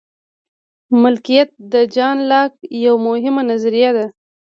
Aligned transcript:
مالکیت 1.01 1.49
د 1.71 1.73
جان 1.95 2.17
لاک 2.31 2.51
یوه 2.85 2.99
مهمه 3.07 3.41
نظریه 3.51 3.91
ده. 3.97 4.05